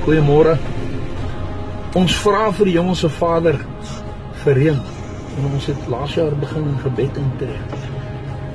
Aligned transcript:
Goeiemôre. 0.00 0.54
Ons 1.92 2.14
vra 2.24 2.46
vir 2.56 2.70
die 2.70 2.76
Hemelse 2.78 3.10
Vader 3.12 3.58
vir 4.40 4.56
reën. 4.56 4.78
En 5.36 5.48
ons 5.50 5.66
het 5.68 5.90
laas 5.92 6.14
jaar 6.16 6.32
begin 6.40 6.70
in 6.70 6.78
gebed 6.80 7.18
intree. 7.20 7.58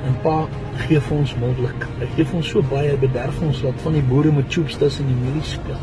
En 0.08 0.16
Pa 0.24 0.34
gee 0.80 0.98
vir 0.98 1.14
ons 1.20 1.36
moontlik. 1.38 1.86
Hy 2.00 2.08
gee 2.16 2.26
ons 2.34 2.50
so 2.50 2.64
baie, 2.66 2.90
hy 2.90 2.98
bederf 3.04 3.38
ons 3.46 3.62
dat 3.62 3.78
van 3.84 3.94
die 3.94 4.02
boere 4.10 4.34
met 4.34 4.50
tubes 4.50 4.74
tussen 4.82 5.06
die 5.06 5.20
mielies 5.20 5.54
speel. 5.54 5.78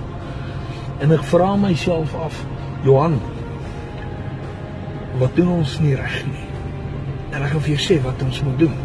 En 0.99 1.15
ek 1.15 1.23
vra 1.31 1.53
myself 1.55 2.11
af, 2.19 2.43
Johan, 2.83 3.15
wat 5.23 5.39
doen 5.39 5.55
ons 5.61 5.79
nie 5.79 5.95
reg 5.95 6.19
nie? 6.27 6.47
En 7.31 7.39
ek 7.39 7.55
gaan 7.55 7.67
vir 7.69 7.77
jou 7.77 7.81
sê 7.87 8.01
wat 8.03 8.27
ons 8.27 8.43
moet 8.43 8.63
doen. 8.67 8.77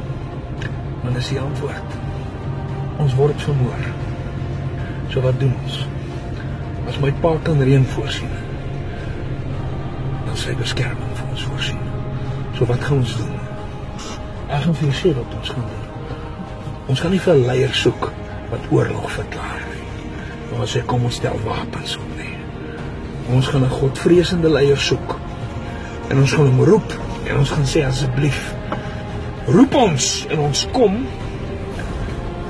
Want 1.03 1.19
dis 1.19 1.35
die 1.35 1.43
antwoord. 1.43 2.01
Ons 3.03 3.19
word 3.19 3.47
vermoor. 3.51 3.95
So 5.11 5.27
wat 5.27 5.43
doen 5.43 5.57
ons? 5.67 5.83
As 6.89 6.97
my 7.01 7.11
pa 7.21 7.35
kan 7.45 7.61
reën 7.61 7.85
voorsien, 7.93 8.31
dan 10.25 10.37
sy 10.41 10.55
beskerming 10.57 11.11
vir 11.19 11.33
ons 11.35 11.43
voorsien. 11.51 11.83
So 12.57 12.65
wat 12.71 12.81
gaan 12.81 13.03
ons 13.03 13.13
doen? 13.19 13.35
Ek 14.49 14.63
gaan 14.65 14.77
vir 14.79 14.87
jou 14.89 14.95
sê 14.97 15.13
wat 15.19 15.35
ons 15.37 15.51
gaan 15.53 15.67
doen. 15.69 16.15
Ons 16.89 17.03
gaan 17.05 17.13
nie 17.13 17.21
vir 17.21 17.43
leiers 17.43 17.83
soek 17.85 18.09
wat 18.49 18.71
oorlog 18.73 19.11
verklaar 19.19 19.61
nie. 19.67 19.85
Ons 20.57 20.73
sê 20.73 20.83
kom 20.89 21.05
ons 21.05 21.19
stel 21.21 21.37
wapens 21.45 21.99
op 22.01 22.15
nie. 22.17 22.33
Ons 23.37 23.53
gaan 23.53 23.69
'n 23.69 23.77
godvreesende 23.81 24.49
leier 24.49 24.81
soek. 24.81 25.19
En 26.09 26.25
ons 26.25 26.33
gaan 26.33 26.49
hom 26.49 26.65
roep 26.65 26.97
en 27.29 27.37
ons 27.37 27.51
gaan 27.51 27.69
sê 27.69 27.85
asseblief 27.85 28.55
roep 29.47 29.75
ons 29.75 30.27
en 30.31 30.39
ons 30.39 30.67
kom 30.73 31.07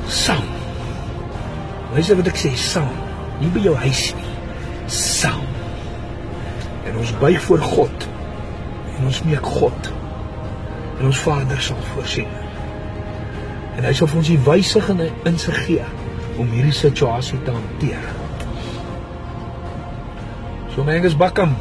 saam. 0.06 0.46
Luister 1.92 2.16
wat 2.16 2.26
ek 2.28 2.36
sê, 2.36 2.54
saam. 2.54 2.94
Nie 3.40 3.50
by 3.50 3.60
jou 3.60 3.74
huis 3.74 4.14
nie 4.14 4.27
saam. 4.92 5.46
En 6.88 6.96
ons 6.96 7.14
buig 7.20 7.40
voor 7.42 7.58
God 7.58 8.08
en 8.98 9.06
ons 9.06 9.22
meek 9.28 9.46
God 9.46 9.92
en 10.98 11.06
ons 11.06 11.18
Vader 11.22 11.60
sal 11.62 11.78
voorsien. 11.92 12.30
En 13.78 13.86
hy 13.86 13.92
sal 13.94 14.10
vir 14.10 14.20
ons 14.22 14.30
die 14.32 14.40
wysig 14.48 14.88
en 14.90 15.04
insig 15.28 15.58
gee 15.68 15.84
om 16.38 16.50
hierdie 16.50 16.74
situasie 16.74 17.38
te 17.46 17.54
hanteer. 17.54 18.08
So 20.74 20.86
menges 20.86 21.16
bakkam. 21.18 21.54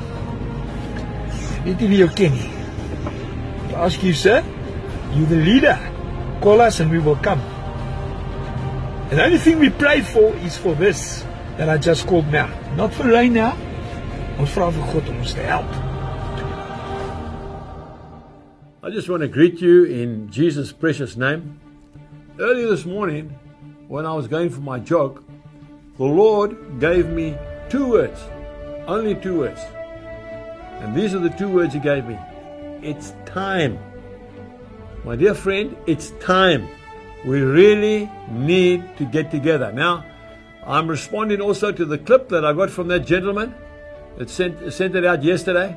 Weet 1.65 1.81
jy 1.81 1.91
wie 1.91 2.01
jou 2.01 2.09
ken 2.17 2.33
nie? 2.37 2.49
Ask 3.77 4.01
you 4.01 4.13
sir, 4.17 4.41
you 5.13 5.27
the 5.29 5.37
leader. 5.37 5.77
Call 6.41 6.61
us 6.61 6.79
and 6.81 6.91
we 6.93 6.99
will 7.01 7.17
come. 7.21 7.41
And 9.09 9.19
the 9.19 9.23
only 9.23 9.37
thing 9.37 9.59
we 9.59 9.69
pray 9.69 10.01
for 10.01 10.33
is 10.45 10.57
for 10.57 10.73
this 10.75 11.23
that 11.57 11.69
I 11.69 11.77
just 11.77 12.05
called 12.07 12.27
now. 12.27 12.47
Not 12.75 12.93
for 12.93 13.09
right 13.09 13.31
now. 13.31 13.57
Ons 14.37 14.53
vra 14.53 14.69
vir 14.71 14.85
God 14.93 15.07
om 15.09 15.21
ons 15.23 15.33
help. 15.33 15.77
I 18.83 18.91
just 18.91 19.09
want 19.09 19.21
to 19.21 19.27
greet 19.27 19.59
you 19.59 19.83
in 19.85 20.29
Jesus' 20.29 20.71
precious 20.71 21.17
name. 21.17 21.59
Early 22.39 22.65
this 22.65 22.85
morning, 22.85 23.33
when 23.87 24.05
I 24.05 24.13
was 24.13 24.27
going 24.27 24.51
for 24.51 24.61
my 24.61 24.77
jog, 24.79 25.23
the 25.97 26.05
Lord 26.05 26.79
gave 26.79 27.09
me 27.09 27.35
two 27.69 27.89
words, 27.89 28.21
only 28.87 29.15
two 29.15 29.39
words. 29.39 29.59
And 30.79 30.95
these 30.95 31.15
are 31.15 31.19
the 31.19 31.31
two 31.31 31.49
words 31.49 31.73
He 31.73 31.79
gave 31.79 32.05
me 32.05 32.19
It's 32.83 33.13
time. 33.25 33.79
My 35.03 35.15
dear 35.15 35.33
friend, 35.33 35.75
it's 35.87 36.11
time. 36.19 36.67
We 37.25 37.41
really 37.41 38.11
need 38.29 38.85
to 38.97 39.05
get 39.05 39.31
together. 39.31 39.71
Now, 39.71 40.05
I'm 40.67 40.89
responding 40.89 41.39
also 41.39 41.71
to 41.71 41.85
the 41.85 41.97
clip 41.97 42.27
that 42.29 42.43
I 42.43 42.51
got 42.51 42.69
from 42.69 42.89
that 42.89 43.07
gentleman 43.07 43.55
that 44.17 44.29
sent, 44.29 44.73
sent 44.73 44.95
it 44.95 45.05
out 45.05 45.23
yesterday, 45.23 45.73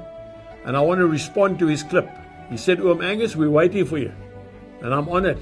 and 0.65 0.77
I 0.77 0.81
want 0.81 0.99
to 0.99 1.07
respond 1.07 1.61
to 1.61 1.69
his 1.69 1.85
clip. 1.85 2.11
He 2.51 2.57
said, 2.57 2.81
Um 2.81 3.01
Angus, 3.01 3.37
we're 3.37 3.51
waiting 3.51 3.85
for 3.85 3.99
you. 3.99 4.13
And 4.83 4.93
I'm 4.93 5.09
honored. 5.09 5.39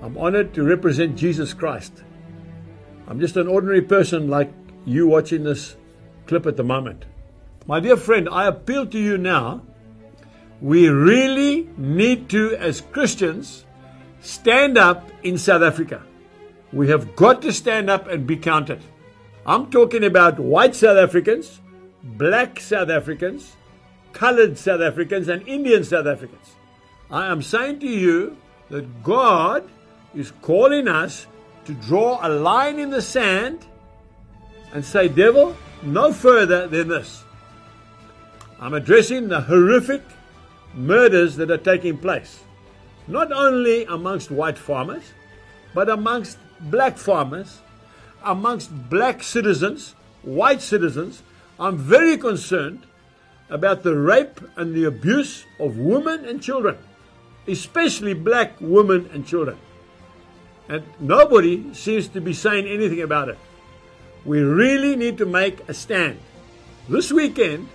I'm 0.00 0.16
honored 0.16 0.54
to 0.54 0.64
represent 0.64 1.16
Jesus 1.16 1.52
Christ. 1.52 2.02
I'm 3.06 3.20
just 3.20 3.36
an 3.36 3.46
ordinary 3.46 3.82
person 3.82 4.28
like 4.28 4.50
you 4.86 5.06
watching 5.06 5.44
this 5.44 5.76
clip 6.26 6.46
at 6.46 6.56
the 6.56 6.64
moment. 6.64 7.04
My 7.66 7.78
dear 7.78 7.98
friend, 7.98 8.26
I 8.30 8.46
appeal 8.46 8.86
to 8.86 8.98
you 8.98 9.18
now. 9.18 9.62
We 10.62 10.88
really 10.88 11.68
need 11.76 12.30
to, 12.30 12.56
as 12.56 12.80
Christians, 12.80 13.66
stand 14.20 14.78
up 14.78 15.10
in 15.22 15.36
South 15.36 15.62
Africa. 15.62 16.02
We 16.72 16.88
have 16.88 17.14
got 17.14 17.42
to 17.42 17.52
stand 17.52 17.90
up 17.90 18.08
and 18.08 18.26
be 18.26 18.36
counted. 18.36 18.80
I'm 19.44 19.70
talking 19.70 20.04
about 20.04 20.38
white 20.38 20.74
South 20.74 20.96
Africans, 20.96 21.60
black 22.02 22.60
South 22.60 22.88
Africans, 22.88 23.56
colored 24.12 24.56
South 24.56 24.80
Africans, 24.80 25.28
and 25.28 25.46
Indian 25.46 25.84
South 25.84 26.06
Africans. 26.06 26.56
I 27.10 27.26
am 27.26 27.42
saying 27.42 27.80
to 27.80 27.88
you 27.88 28.36
that 28.70 29.02
God 29.02 29.68
is 30.14 30.32
calling 30.42 30.88
us 30.88 31.26
to 31.66 31.74
draw 31.74 32.18
a 32.26 32.28
line 32.28 32.78
in 32.78 32.90
the 32.90 33.02
sand 33.02 33.66
and 34.72 34.84
say, 34.84 35.08
Devil, 35.08 35.54
no 35.82 36.12
further 36.12 36.66
than 36.66 36.88
this. 36.88 37.24
I'm 38.58 38.74
addressing 38.74 39.28
the 39.28 39.40
horrific 39.42 40.02
murders 40.74 41.36
that 41.36 41.50
are 41.50 41.58
taking 41.58 41.98
place, 41.98 42.40
not 43.08 43.30
only 43.32 43.84
amongst 43.84 44.30
white 44.30 44.56
farmers, 44.56 45.02
but 45.74 45.88
amongst 45.88 46.38
black 46.60 46.98
farmers, 46.98 47.60
amongst 48.24 48.70
black 48.88 49.22
citizens, 49.22 49.94
white 50.22 50.62
citizens. 50.62 51.22
I'm 51.58 51.76
very 51.76 52.16
concerned 52.16 52.86
about 53.50 53.82
the 53.82 53.96
rape 53.96 54.40
and 54.56 54.74
the 54.74 54.84
abuse 54.84 55.44
of 55.60 55.76
women 55.76 56.24
and 56.24 56.42
children, 56.42 56.78
especially 57.46 58.14
black 58.14 58.54
women 58.60 59.10
and 59.12 59.26
children. 59.26 59.58
And 60.68 60.84
nobody 61.00 61.74
seems 61.74 62.08
to 62.08 62.20
be 62.20 62.32
saying 62.32 62.66
anything 62.66 63.02
about 63.02 63.28
it. 63.28 63.38
We 64.24 64.40
really 64.40 64.96
need 64.96 65.18
to 65.18 65.26
make 65.26 65.68
a 65.68 65.74
stand. 65.74 66.18
This 66.88 67.12
weekend, 67.12 67.68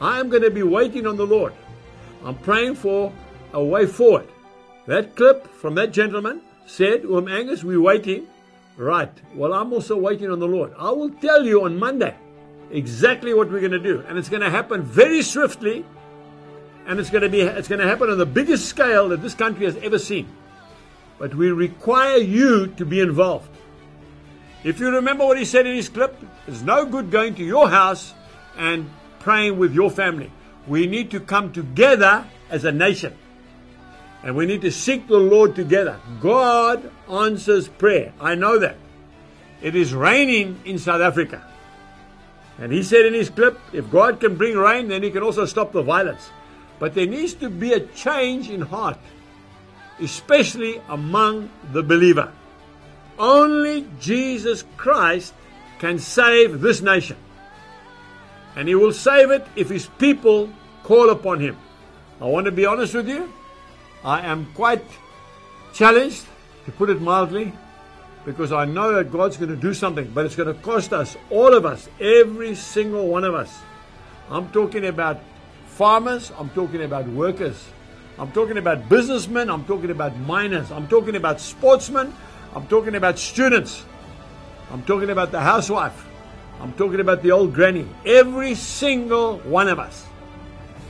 I 0.00 0.20
am 0.20 0.28
going 0.28 0.42
to 0.42 0.50
be 0.50 0.62
waiting 0.62 1.06
on 1.06 1.16
the 1.16 1.26
Lord. 1.26 1.52
I'm 2.24 2.36
praying 2.36 2.76
for 2.76 3.12
a 3.52 3.62
way 3.62 3.86
forward. 3.86 4.28
That 4.86 5.16
clip 5.16 5.46
from 5.54 5.74
that 5.74 5.92
gentleman 5.92 6.40
said, 6.70 7.04
Um 7.04 7.28
Angus, 7.28 7.64
we're 7.64 7.80
waiting. 7.80 8.28
Right. 8.76 9.12
Well, 9.34 9.52
I'm 9.52 9.72
also 9.72 9.96
waiting 9.96 10.30
on 10.30 10.38
the 10.38 10.46
Lord. 10.46 10.72
I 10.78 10.90
will 10.90 11.10
tell 11.10 11.44
you 11.44 11.64
on 11.64 11.78
Monday 11.78 12.16
exactly 12.70 13.34
what 13.34 13.50
we're 13.50 13.60
going 13.60 13.72
to 13.72 13.78
do. 13.78 14.04
And 14.08 14.16
it's 14.16 14.28
going 14.28 14.42
to 14.42 14.50
happen 14.50 14.82
very 14.82 15.22
swiftly. 15.22 15.84
And 16.86 16.98
it's 16.98 17.10
going 17.10 17.22
to 17.22 17.28
be 17.28 17.42
it's 17.42 17.68
going 17.68 17.80
to 17.80 17.86
happen 17.86 18.08
on 18.08 18.18
the 18.18 18.26
biggest 18.26 18.66
scale 18.66 19.10
that 19.10 19.20
this 19.20 19.34
country 19.34 19.66
has 19.66 19.76
ever 19.78 19.98
seen. 19.98 20.28
But 21.18 21.34
we 21.34 21.50
require 21.50 22.16
you 22.16 22.68
to 22.78 22.86
be 22.86 23.00
involved. 23.00 23.50
If 24.64 24.80
you 24.80 24.90
remember 24.90 25.26
what 25.26 25.38
he 25.38 25.44
said 25.44 25.66
in 25.66 25.74
his 25.74 25.88
clip, 25.88 26.16
it's 26.46 26.62
no 26.62 26.86
good 26.86 27.10
going 27.10 27.34
to 27.34 27.44
your 27.44 27.68
house 27.68 28.14
and 28.56 28.88
praying 29.18 29.58
with 29.58 29.74
your 29.74 29.90
family. 29.90 30.30
We 30.66 30.86
need 30.86 31.10
to 31.10 31.20
come 31.20 31.52
together 31.52 32.24
as 32.48 32.64
a 32.64 32.72
nation. 32.72 33.14
And 34.22 34.36
we 34.36 34.46
need 34.46 34.60
to 34.62 34.70
seek 34.70 35.08
the 35.08 35.16
Lord 35.16 35.54
together. 35.54 35.98
God 36.20 36.90
answers 37.10 37.68
prayer. 37.68 38.12
I 38.20 38.34
know 38.34 38.58
that. 38.58 38.76
It 39.62 39.74
is 39.74 39.94
raining 39.94 40.60
in 40.64 40.78
South 40.78 41.00
Africa. 41.00 41.42
And 42.58 42.72
he 42.72 42.82
said 42.82 43.06
in 43.06 43.14
his 43.14 43.30
clip, 43.30 43.58
if 43.72 43.90
God 43.90 44.20
can 44.20 44.36
bring 44.36 44.56
rain, 44.56 44.88
then 44.88 45.02
he 45.02 45.10
can 45.10 45.22
also 45.22 45.46
stop 45.46 45.72
the 45.72 45.82
violence. 45.82 46.30
But 46.78 46.94
there 46.94 47.06
needs 47.06 47.34
to 47.34 47.48
be 47.48 47.72
a 47.72 47.80
change 47.80 48.50
in 48.50 48.60
heart, 48.60 48.98
especially 50.00 50.80
among 50.88 51.50
the 51.72 51.82
believer. 51.82 52.30
Only 53.18 53.86
Jesus 53.98 54.64
Christ 54.76 55.32
can 55.78 55.98
save 55.98 56.60
this 56.60 56.82
nation. 56.82 57.16
And 58.56 58.68
he 58.68 58.74
will 58.74 58.92
save 58.92 59.30
it 59.30 59.46
if 59.56 59.70
his 59.70 59.86
people 59.98 60.50
call 60.82 61.10
upon 61.10 61.40
him. 61.40 61.56
I 62.20 62.24
want 62.24 62.46
to 62.46 62.52
be 62.52 62.66
honest 62.66 62.94
with 62.94 63.08
you. 63.08 63.32
I 64.04 64.20
am 64.26 64.46
quite 64.54 64.84
challenged, 65.72 66.24
to 66.64 66.72
put 66.72 66.90
it 66.90 67.00
mildly, 67.00 67.52
because 68.24 68.52
I 68.52 68.64
know 68.64 68.94
that 68.94 69.12
God's 69.12 69.36
going 69.36 69.50
to 69.50 69.56
do 69.56 69.74
something, 69.74 70.10
but 70.14 70.26
it's 70.26 70.36
going 70.36 70.54
to 70.54 70.62
cost 70.62 70.92
us, 70.92 71.16
all 71.30 71.54
of 71.54 71.64
us, 71.64 71.88
every 72.00 72.54
single 72.54 73.08
one 73.08 73.24
of 73.24 73.34
us. 73.34 73.58
I'm 74.30 74.50
talking 74.50 74.86
about 74.86 75.20
farmers, 75.66 76.32
I'm 76.38 76.50
talking 76.50 76.82
about 76.82 77.06
workers, 77.08 77.68
I'm 78.18 78.30
talking 78.32 78.58
about 78.58 78.88
businessmen, 78.88 79.50
I'm 79.50 79.64
talking 79.64 79.90
about 79.90 80.16
miners, 80.18 80.70
I'm 80.70 80.86
talking 80.88 81.16
about 81.16 81.40
sportsmen, 81.40 82.14
I'm 82.54 82.66
talking 82.66 82.94
about 82.94 83.18
students, 83.18 83.84
I'm 84.70 84.82
talking 84.82 85.10
about 85.10 85.30
the 85.30 85.40
housewife, 85.40 86.06
I'm 86.60 86.72
talking 86.74 87.00
about 87.00 87.22
the 87.22 87.32
old 87.32 87.54
granny. 87.54 87.88
Every 88.04 88.54
single 88.54 89.38
one 89.38 89.68
of 89.68 89.78
us. 89.78 90.04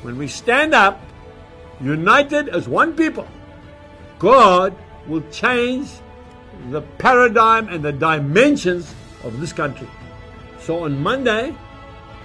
When 0.03 0.19
we 0.19 0.27
stand 0.27 0.75
up, 0.75 1.01
united 1.81 2.49
as 2.49 2.69
one 2.69 2.95
people, 2.95 3.27
God 4.19 4.77
will 5.07 5.23
change 5.31 5.89
the 6.71 6.83
paradigm 6.99 7.69
and 7.69 7.83
the 7.83 7.93
dimensions 7.93 8.95
of 9.25 9.41
this 9.41 9.53
country. 9.53 9.89
So 10.61 10.85
on 10.85 11.03
Monday, 11.03 11.55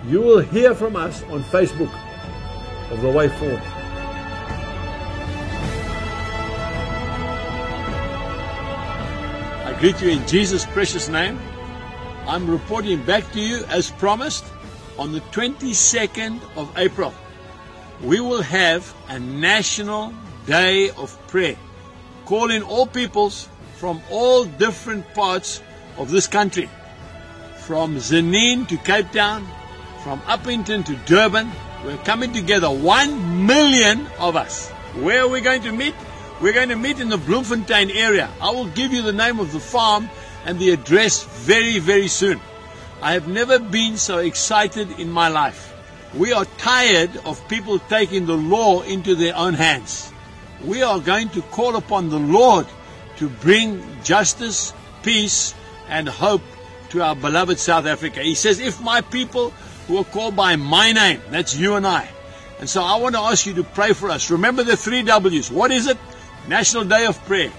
you 0.05 0.21
will 0.21 0.39
hear 0.39 0.75
from 0.75 0.95
us 0.95 1.23
on 1.23 1.43
Facebook 1.45 1.93
of 2.91 3.01
the 3.01 3.09
way 3.09 3.29
forward. 3.29 3.61
I 9.63 9.77
greet 9.79 10.01
you 10.01 10.09
in 10.09 10.27
Jesus' 10.27 10.65
precious 10.65 11.09
name. 11.09 11.39
I'm 12.27 12.49
reporting 12.49 13.03
back 13.03 13.31
to 13.33 13.39
you 13.39 13.63
as 13.65 13.91
promised 13.91 14.45
on 14.97 15.11
the 15.11 15.21
22nd 15.21 16.41
of 16.57 16.71
April. 16.77 17.13
We 18.01 18.19
will 18.19 18.41
have 18.41 18.93
a 19.07 19.19
national 19.19 20.13
day 20.45 20.89
of 20.91 21.17
prayer, 21.27 21.57
calling 22.25 22.61
all 22.61 22.87
peoples 22.87 23.47
from 23.77 24.01
all 24.09 24.45
different 24.45 25.13
parts 25.13 25.61
of 25.97 26.11
this 26.11 26.27
country, 26.27 26.69
from 27.59 27.95
Zanin 27.95 28.67
to 28.67 28.77
Cape 28.77 29.11
Town, 29.11 29.47
from 30.03 30.19
Upington 30.21 30.85
to 30.85 30.95
Durban. 31.05 31.49
We're 31.85 31.97
coming 31.97 32.33
together, 32.33 32.69
one 32.69 33.45
million 33.45 34.07
of 34.19 34.35
us. 34.35 34.69
Where 34.95 35.21
are 35.21 35.27
we 35.27 35.41
going 35.41 35.61
to 35.63 35.71
meet? 35.71 35.95
We're 36.41 36.53
going 36.53 36.69
to 36.69 36.75
meet 36.75 36.99
in 36.99 37.09
the 37.09 37.17
Bloemfontein 37.17 37.91
area. 37.91 38.29
I 38.41 38.51
will 38.51 38.67
give 38.67 38.91
you 38.91 39.01
the 39.03 39.13
name 39.13 39.39
of 39.39 39.53
the 39.53 39.59
farm 39.59 40.09
and 40.45 40.59
the 40.59 40.71
address 40.71 41.23
very, 41.23 41.79
very 41.79 42.07
soon. 42.07 42.41
I 43.01 43.13
have 43.13 43.27
never 43.27 43.57
been 43.57 43.97
so 43.97 44.17
excited 44.17 44.99
in 44.99 45.09
my 45.09 45.29
life. 45.29 45.74
We 46.17 46.31
are 46.31 46.45
tired 46.57 47.17
of 47.25 47.45
people 47.49 47.77
taking 47.77 48.25
the 48.25 48.37
law 48.37 48.83
into 48.83 49.15
their 49.15 49.35
own 49.35 49.53
hands. 49.53 50.13
We 50.63 50.81
are 50.81 50.99
going 50.99 51.27
to 51.29 51.41
call 51.41 51.75
upon 51.75 52.09
the 52.09 52.19
Lord 52.19 52.67
to 53.17 53.27
bring 53.27 53.83
justice, 54.01 54.73
peace, 55.03 55.53
and 55.89 56.07
hope 56.07 56.41
to 56.89 57.01
our 57.01 57.15
beloved 57.15 57.59
South 57.59 57.85
Africa. 57.85 58.21
He 58.21 58.35
says, 58.35 58.59
if 58.59 58.81
my 58.81 59.01
people 59.01 59.49
who 59.87 59.97
are 59.97 60.05
called 60.05 60.37
by 60.37 60.55
my 60.55 60.93
name, 60.93 61.21
that's 61.31 61.55
you 61.55 61.75
and 61.75 61.85
I. 61.85 62.07
And 62.59 62.69
so 62.69 62.81
I 62.81 62.95
want 62.95 63.15
to 63.15 63.21
ask 63.21 63.45
you 63.45 63.53
to 63.55 63.63
pray 63.63 63.91
for 63.91 64.09
us. 64.09 64.31
Remember 64.31 64.63
the 64.63 64.77
three 64.77 65.03
W's. 65.03 65.51
What 65.51 65.71
is 65.71 65.87
it? 65.87 65.97
National 66.47 66.85
Day 66.85 67.05
of 67.05 67.21
Prayer. 67.25 67.49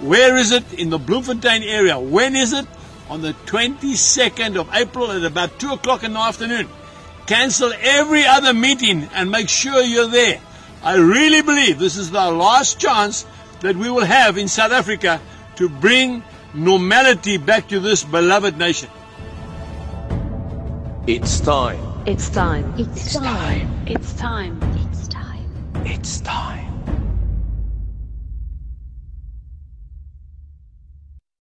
Where 0.00 0.36
is 0.36 0.50
it? 0.50 0.72
In 0.74 0.90
the 0.90 0.98
Bloemfontein 0.98 1.62
area. 1.62 1.98
When 1.98 2.34
is 2.34 2.52
it? 2.52 2.66
On 3.08 3.22
the 3.22 3.34
22nd 3.46 4.56
of 4.56 4.68
April 4.74 5.12
at 5.12 5.22
about 5.22 5.60
2 5.60 5.74
o'clock 5.74 6.02
in 6.02 6.14
the 6.14 6.18
afternoon. 6.18 6.68
Cancel 7.30 7.72
every 7.80 8.26
other 8.26 8.52
meeting 8.52 9.08
and 9.14 9.30
make 9.30 9.48
sure 9.48 9.80
you're 9.82 10.08
there. 10.08 10.40
I 10.82 10.96
really 10.96 11.42
believe 11.42 11.78
this 11.78 11.96
is 11.96 12.10
the 12.10 12.28
last 12.28 12.80
chance 12.80 13.24
that 13.60 13.76
we 13.76 13.88
will 13.88 14.04
have 14.04 14.36
in 14.36 14.48
South 14.48 14.72
Africa 14.72 15.20
to 15.54 15.68
bring 15.68 16.24
normality 16.54 17.36
back 17.36 17.68
to 17.68 17.78
this 17.78 18.02
beloved 18.02 18.58
nation. 18.58 18.90
It's 21.06 21.38
time. 21.38 21.78
It's 22.04 22.28
time. 22.30 22.74
It's 22.76 23.14
time. 23.14 23.84
It's 23.86 24.12
time. 24.14 24.58
It's 24.90 25.06
time. 25.06 25.86
It's 25.86 26.20
time. 26.22 26.69